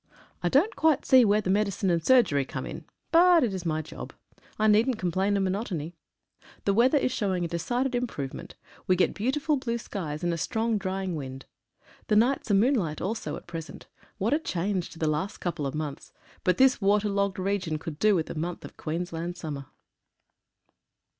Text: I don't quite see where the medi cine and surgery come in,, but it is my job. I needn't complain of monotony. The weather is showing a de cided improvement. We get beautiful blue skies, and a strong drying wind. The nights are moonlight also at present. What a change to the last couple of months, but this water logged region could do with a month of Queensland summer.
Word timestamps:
I 0.41 0.49
don't 0.49 0.75
quite 0.75 1.05
see 1.05 1.23
where 1.23 1.41
the 1.41 1.51
medi 1.51 1.69
cine 1.69 1.91
and 1.91 2.03
surgery 2.03 2.43
come 2.43 2.65
in,, 2.65 2.85
but 3.11 3.43
it 3.43 3.53
is 3.53 3.67
my 3.67 3.83
job. 3.83 4.13
I 4.57 4.65
needn't 4.65 4.97
complain 4.97 5.37
of 5.37 5.43
monotony. 5.43 5.93
The 6.65 6.73
weather 6.73 6.97
is 6.97 7.11
showing 7.11 7.45
a 7.45 7.47
de 7.47 7.59
cided 7.59 7.93
improvement. 7.93 8.55
We 8.87 8.95
get 8.95 9.13
beautiful 9.13 9.57
blue 9.57 9.77
skies, 9.77 10.23
and 10.23 10.33
a 10.33 10.39
strong 10.39 10.79
drying 10.79 11.15
wind. 11.15 11.45
The 12.07 12.15
nights 12.15 12.49
are 12.49 12.55
moonlight 12.55 12.99
also 12.99 13.35
at 13.35 13.45
present. 13.45 13.85
What 14.17 14.33
a 14.33 14.39
change 14.39 14.89
to 14.89 14.97
the 14.97 15.05
last 15.07 15.37
couple 15.37 15.67
of 15.67 15.75
months, 15.75 16.11
but 16.43 16.57
this 16.57 16.81
water 16.81 17.07
logged 17.07 17.37
region 17.37 17.77
could 17.77 17.99
do 17.99 18.15
with 18.15 18.27
a 18.31 18.35
month 18.35 18.65
of 18.65 18.77
Queensland 18.77 19.37
summer. 19.37 19.67